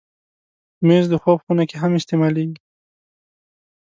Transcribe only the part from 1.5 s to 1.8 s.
کې